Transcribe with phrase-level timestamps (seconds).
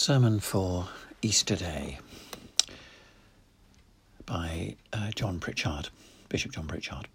[0.00, 0.88] Sermon for
[1.20, 1.98] Easter Day
[4.24, 5.90] by uh, John Pritchard,
[6.30, 7.06] Bishop John Pritchard.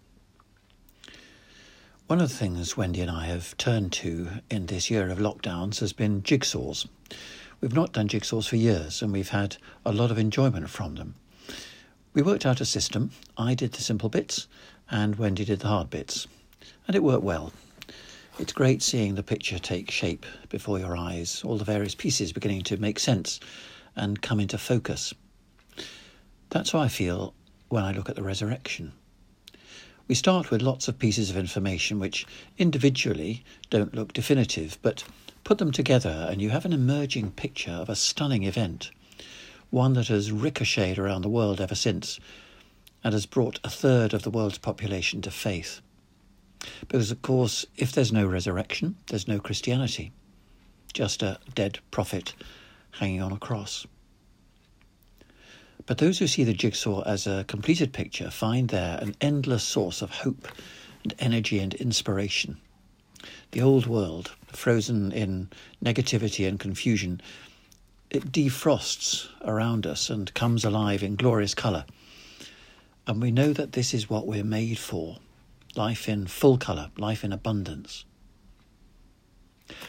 [2.06, 5.80] One of the things Wendy and I have turned to in this year of lockdowns
[5.80, 6.86] has been jigsaws.
[7.60, 11.16] We've not done jigsaws for years and we've had a lot of enjoyment from them.
[12.14, 13.10] We worked out a system.
[13.36, 14.46] I did the simple bits
[14.88, 16.28] and Wendy did the hard bits.
[16.86, 17.52] And it worked well.
[18.38, 22.64] It's great seeing the picture take shape before your eyes, all the various pieces beginning
[22.64, 23.40] to make sense
[23.96, 25.14] and come into focus.
[26.50, 27.32] That's how I feel
[27.70, 28.92] when I look at the resurrection.
[30.06, 32.26] We start with lots of pieces of information which
[32.58, 35.04] individually don't look definitive, but
[35.42, 38.90] put them together and you have an emerging picture of a stunning event,
[39.70, 42.20] one that has ricocheted around the world ever since
[43.02, 45.80] and has brought a third of the world's population to faith.
[46.80, 50.12] Because, of course, if there's no resurrection, there's no Christianity,
[50.92, 52.34] just a dead prophet
[52.92, 53.86] hanging on a cross.
[55.86, 60.02] But those who see the jigsaw as a completed picture find there an endless source
[60.02, 60.48] of hope
[61.04, 62.58] and energy and inspiration.
[63.52, 65.48] The old world, frozen in
[65.84, 67.20] negativity and confusion,
[68.10, 71.84] it defrosts around us and comes alive in glorious colour.
[73.06, 75.18] And we know that this is what we're made for
[75.76, 78.04] life in full colour, life in abundance.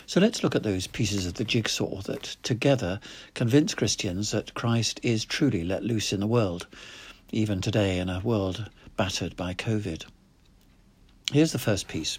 [0.05, 2.99] So let's look at those pieces of the jigsaw that together
[3.35, 6.67] convince Christians that Christ is truly let loose in the world,
[7.31, 10.05] even today in a world battered by COVID.
[11.31, 12.17] Here's the first piece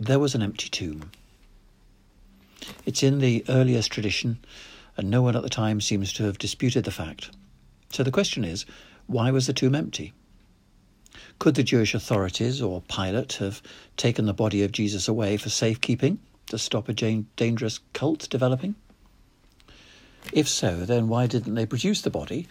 [0.00, 1.10] there was an empty tomb.
[2.86, 4.38] It's in the earliest tradition,
[4.96, 7.30] and no one at the time seems to have disputed the fact.
[7.90, 8.64] So the question is
[9.06, 10.12] why was the tomb empty?
[11.38, 13.62] Could the Jewish authorities or Pilate have
[13.96, 18.74] taken the body of Jesus away for safekeeping to stop a dangerous cult developing?
[20.32, 22.46] If so, then why didn't they produce the body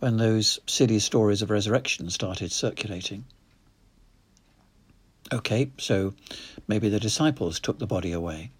[0.00, 3.24] when those silly stories of resurrection started circulating?
[5.32, 6.14] Okay, so
[6.68, 8.50] maybe the disciples took the body away.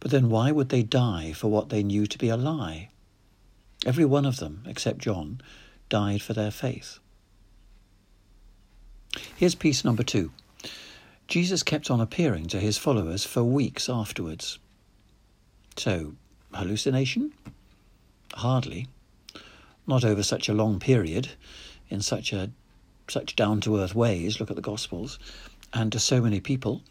[0.00, 2.90] But then why would they die for what they knew to be a lie?
[3.86, 5.40] Every one of them, except John,
[5.88, 6.98] died for their faith.
[9.36, 10.30] Here's piece number two.
[11.28, 14.58] Jesus kept on appearing to his followers for weeks afterwards.
[15.76, 16.14] So,
[16.52, 17.32] hallucination?
[18.34, 18.88] Hardly.
[19.86, 21.30] Not over such a long period,
[21.88, 22.50] in such a
[23.08, 25.18] such down to earth ways, look at the Gospels,
[25.72, 26.82] and to so many people.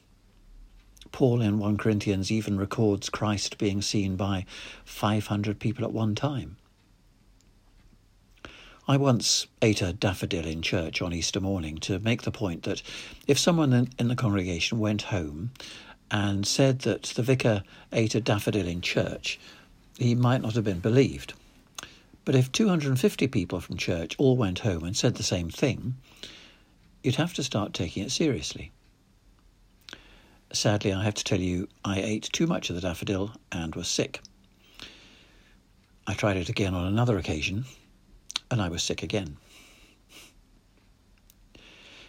[1.11, 4.45] Paul in 1 Corinthians even records Christ being seen by
[4.85, 6.57] 500 people at one time.
[8.87, 12.83] I once ate a daffodil in church on Easter morning to make the point that
[13.25, 15.49] if someone in the congregation went home
[16.11, 19.39] and said that the vicar ate a daffodil in church,
[19.97, 21.33] he might not have been believed.
[22.25, 25.95] But if 250 people from church all went home and said the same thing,
[27.01, 28.71] you'd have to start taking it seriously.
[30.53, 33.87] Sadly, I have to tell you, I ate too much of the daffodil and was
[33.87, 34.21] sick.
[36.05, 37.65] I tried it again on another occasion
[38.51, 39.37] and I was sick again.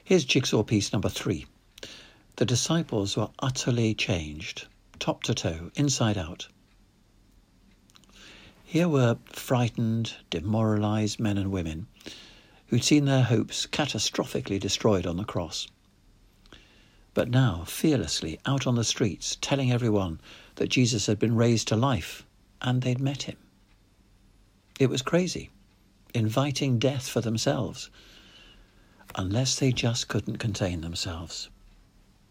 [0.04, 1.46] Here's jigsaw piece number three.
[2.36, 4.66] The disciples were utterly changed,
[4.98, 6.48] top to toe, inside out.
[8.62, 11.86] Here were frightened, demoralized men and women
[12.66, 15.66] who'd seen their hopes catastrophically destroyed on the cross.
[17.14, 20.20] But now, fearlessly out on the streets, telling everyone
[20.56, 22.26] that Jesus had been raised to life
[22.60, 23.38] and they'd met him.
[24.78, 25.50] It was crazy
[26.16, 27.90] inviting death for themselves,
[29.16, 31.50] unless they just couldn't contain themselves,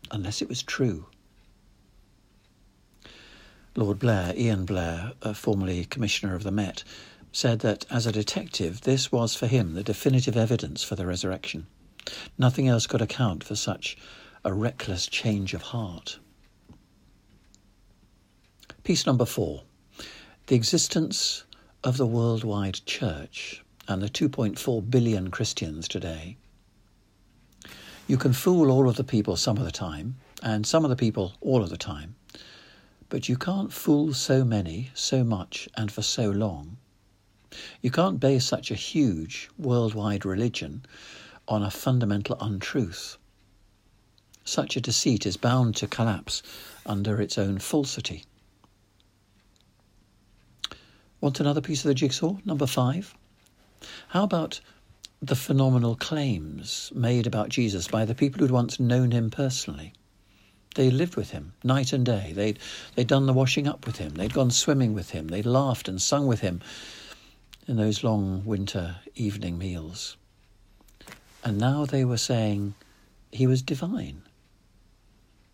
[0.09, 1.05] unless it was true.
[3.75, 6.83] Lord Blair, Ian Blair, formerly Commissioner of the Met,
[7.31, 11.67] said that as a detective, this was for him the definitive evidence for the resurrection.
[12.39, 13.97] Nothing else could account for such
[14.43, 16.17] a reckless change of heart.
[18.83, 19.63] Piece number four
[20.47, 21.43] the existence
[21.83, 26.37] of the worldwide church and the 2.4 billion Christians today,
[28.07, 30.95] you can fool all of the people some of the time, and some of the
[30.95, 32.15] people all of the time,
[33.09, 36.77] but you can't fool so many, so much, and for so long.
[37.81, 40.85] You can't base such a huge worldwide religion
[41.47, 43.17] on a fundamental untruth.
[44.43, 46.43] Such a deceit is bound to collapse
[46.85, 48.25] under its own falsity.
[51.21, 52.37] Want another piece of the jigsaw?
[52.45, 53.15] Number five.
[54.09, 54.59] How about
[55.21, 59.93] the phenomenal claims made about Jesus by the people who'd once known him personally?
[60.75, 62.33] They lived with him night and day.
[62.35, 62.59] They'd,
[62.95, 64.15] they'd done the washing up with him.
[64.15, 65.29] They'd gone swimming with him.
[65.29, 66.61] They'd laughed and sung with him
[67.67, 70.17] in those long winter evening meals.
[71.43, 72.75] And now they were saying
[73.31, 74.23] he was divine.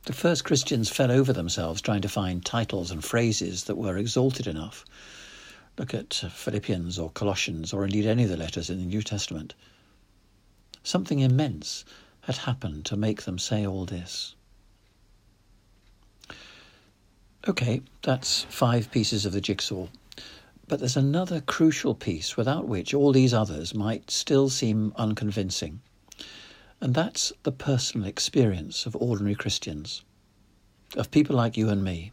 [0.05, 4.47] The first Christians fell over themselves trying to find titles and phrases that were exalted
[4.47, 4.83] enough.
[5.81, 9.55] Look at Philippians or Colossians or indeed any of the letters in the New Testament.
[10.83, 11.85] Something immense
[12.21, 14.35] had happened to make them say all this.
[17.47, 19.87] Okay, that's five pieces of the jigsaw.
[20.67, 25.81] But there's another crucial piece without which all these others might still seem unconvincing.
[26.79, 30.03] And that's the personal experience of ordinary Christians,
[30.95, 32.11] of people like you and me.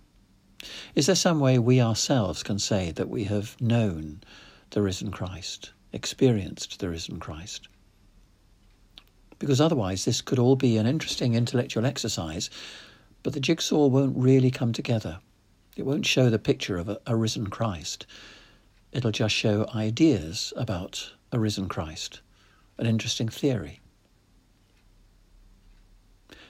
[0.94, 4.20] Is there some way we ourselves can say that we have known
[4.70, 7.68] the risen Christ, experienced the risen Christ?
[9.38, 12.50] Because otherwise, this could all be an interesting intellectual exercise
[13.22, 15.20] but the jigsaw won't really come together.
[15.76, 18.06] It won't show the picture of a, a risen Christ.
[18.92, 22.20] It'll just show ideas about a risen Christ,
[22.78, 23.80] an interesting theory.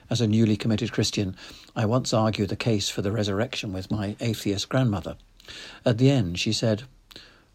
[0.09, 1.35] As a newly committed Christian,
[1.75, 5.17] I once argued the case for the resurrection with my atheist grandmother.
[5.85, 6.83] At the end, she said,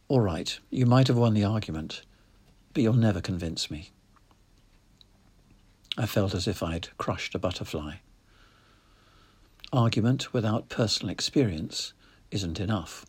[0.09, 2.03] All right, you might have won the argument,
[2.73, 3.91] but you'll never convince me.
[5.97, 7.95] I felt as if I'd crushed a butterfly
[9.75, 11.93] argument without personal experience
[12.31, 13.05] isn't enough.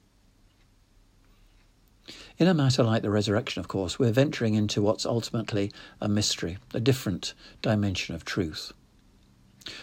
[2.37, 5.71] In a matter like the resurrection, of course, we're venturing into what's ultimately
[6.01, 8.73] a mystery, a different dimension of truth.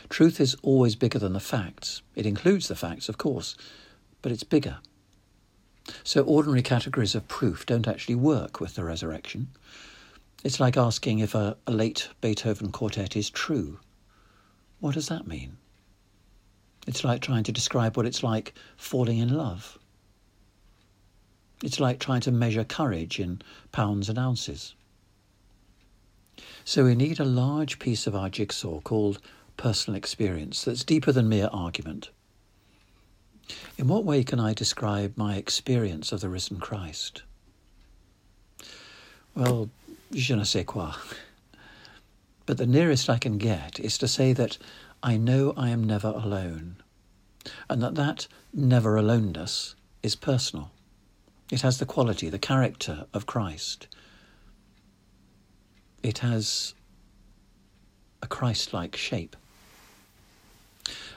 [0.09, 2.03] Truth is always bigger than the facts.
[2.15, 3.57] It includes the facts, of course,
[4.21, 4.79] but it's bigger.
[6.05, 9.49] So ordinary categories of proof don't actually work with the resurrection.
[10.45, 13.79] It's like asking if a, a late Beethoven quartet is true.
[14.81, 15.57] What does that mean?
[16.87, 19.79] It's like trying to describe what it's like falling in love.
[21.63, 23.41] It's like trying to measure courage in
[23.71, 24.75] pounds and ounces.
[26.65, 29.21] So we need a large piece of our jigsaw called
[29.63, 32.11] personal experience that's deeper than mere argument.
[33.79, 37.23] In what way can I describe my experience of the risen Christ?
[39.37, 39.71] Well,
[40.13, 40.95] je ne sais quoi.
[42.45, 44.59] But the nearest I can get is to say that
[45.01, 46.83] I know I am never alone,
[47.71, 50.73] and that that never aloneness is personal.
[51.53, 53.87] It has the quality, the character of Christ.
[56.03, 56.75] It has
[58.21, 59.37] a Christ like shape.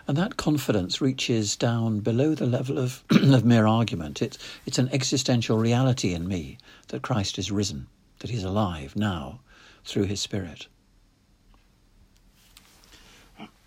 [0.08, 4.22] And that confidence reaches down below the level of, of mere argument.
[4.22, 6.60] It's, it's an existential reality in me
[6.90, 7.88] that Christ is risen,
[8.20, 9.40] that he's alive now
[9.84, 10.68] through his Spirit.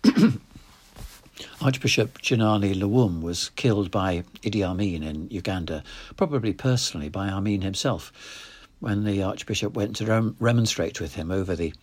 [1.61, 5.83] Archbishop Janani Luwum was killed by Idi Amin in Uganda,
[6.15, 8.13] probably personally by Amin himself,
[8.79, 11.73] when the Archbishop went to rem- remonstrate with him over the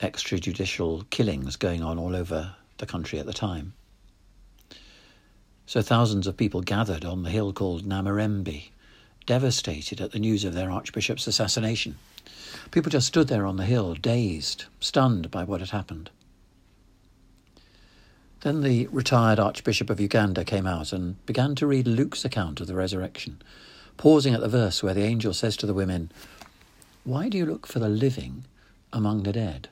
[0.00, 3.72] extrajudicial killings going on all over the country at the time.
[5.66, 8.70] So thousands of people gathered on the hill called Namirembe,
[9.26, 11.96] devastated at the news of their Archbishop's assassination.
[12.70, 16.10] People just stood there on the hill, dazed, stunned by what had happened.
[18.40, 22.66] Then the retired Archbishop of Uganda came out and began to read Luke's account of
[22.66, 23.40] the resurrection,
[23.96, 26.10] pausing at the verse where the angel says to the women,
[27.04, 28.44] Why do you look for the living
[28.92, 29.68] among the dead?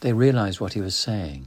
[0.00, 1.46] They realized what he was saying.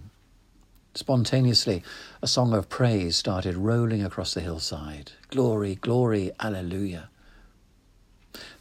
[0.97, 1.83] Spontaneously,
[2.23, 5.11] a song of praise started rolling across the hillside.
[5.29, 7.11] Glory, glory, alleluia.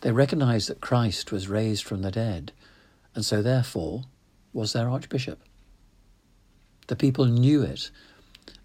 [0.02, 2.52] They recognized that Christ was raised from the dead,
[3.14, 4.02] and so therefore
[4.52, 5.40] was their Archbishop.
[6.88, 7.90] The people knew it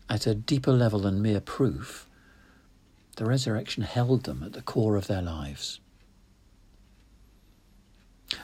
[0.09, 2.09] at a deeper level than mere proof.
[3.15, 5.79] The resurrection held them at the core of their lives.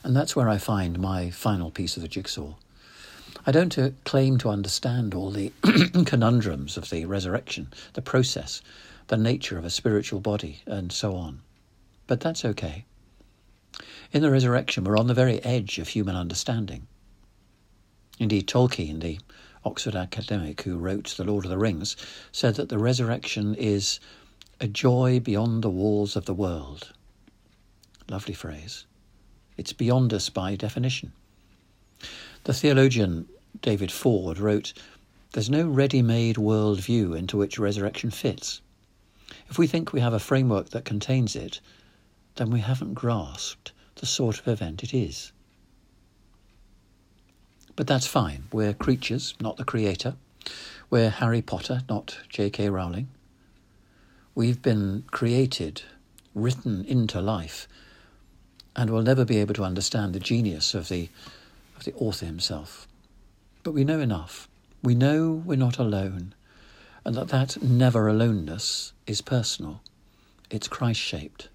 [0.05, 2.53] And that's where I find my final piece of the jigsaw.
[3.46, 5.51] I don't uh, claim to understand all the
[6.05, 8.62] conundrums of the resurrection, the process,
[9.07, 11.41] the nature of a spiritual body, and so on.
[12.07, 12.86] But that's okay.
[14.12, 16.88] In the resurrection, we're on the very edge of human understanding.
[18.19, 19.19] Indeed, Tolkien, the
[19.63, 21.96] Oxford academic who wrote The Lord of the Rings,
[22.31, 24.00] said that the resurrection is
[24.60, 26.93] a joy beyond the walls of the world.
[28.10, 28.86] Lovely phrase.
[29.57, 31.12] It's beyond us by definition.
[32.48, 33.27] The theologian
[33.62, 34.72] David Ford wrote,
[35.34, 38.62] There's no ready made world view into which resurrection fits.
[39.50, 41.60] If we think we have a framework that contains it,
[42.36, 45.34] then we haven't grasped the sort of event it is.
[47.75, 48.46] But that's fine.
[48.54, 50.16] We're creatures, not the creator.
[50.89, 52.70] We're Harry Potter, not J.K.
[52.70, 53.10] Rowling.
[54.36, 55.82] We've been created,
[56.34, 57.68] written into life,
[58.74, 61.10] and we'll never be able to understand the genius of the,
[61.77, 62.88] of the author himself.
[63.63, 64.50] But we know enough.
[64.84, 66.34] We know we're not alone,
[67.05, 69.81] and that that never aloneness is personal.
[70.50, 71.50] It's Christ shaped.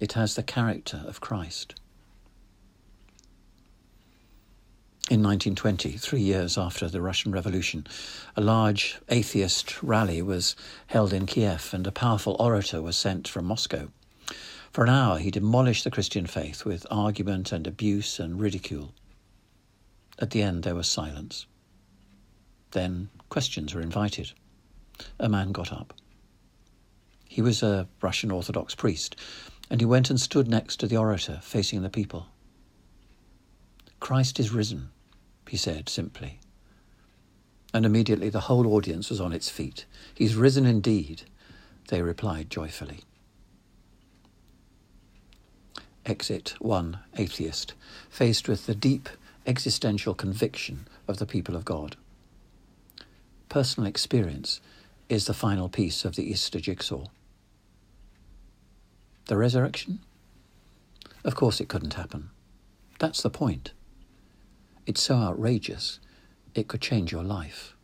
[0.00, 1.74] It has the character of Christ.
[5.08, 7.86] In 1920, three years after the Russian Revolution,
[8.36, 10.56] a large atheist rally was
[10.88, 13.88] held in Kiev and a powerful orator was sent from Moscow.
[14.72, 18.92] For an hour, he demolished the Christian faith with argument and abuse and ridicule.
[20.18, 21.46] At the end, there was silence.
[22.70, 24.32] Then questions were invited.
[25.18, 25.94] A man got up.
[27.26, 29.16] He was a Russian Orthodox priest,
[29.70, 32.28] and he went and stood next to the orator, facing the people.
[34.00, 34.90] Christ is risen
[35.48, 36.38] he said simply.
[37.72, 39.84] And immediately the whole audience was on its feet.
[40.14, 41.22] He's risen indeed,
[41.88, 43.00] they replied joyfully.
[46.04, 47.74] Exit 1 Atheist,
[48.08, 49.08] faced with the deep
[49.46, 51.96] existential conviction of the people of God.
[53.48, 54.60] Personal experience
[55.08, 57.04] is the final piece of the Easter jigsaw.
[59.26, 60.00] The resurrection?
[61.24, 62.30] Of course it couldn't happen.
[62.98, 63.72] That's the point.
[64.86, 66.00] It's so outrageous,
[66.54, 67.75] it could change your life.